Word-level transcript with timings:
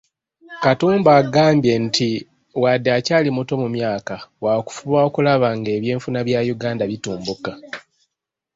Katumba 0.63 1.11
agambye 1.21 1.73
nti 1.85 2.09
wadde 2.61 2.89
akyali 2.97 3.29
muto 3.37 3.53
mu 3.61 3.67
myaka, 3.75 4.15
waakufuba 4.43 4.97
okulaba 5.07 5.47
ng'ebyenfuna 5.59 6.19
bya 6.27 6.39
Uganda 6.55 6.83
bitumbuka. 6.91 7.51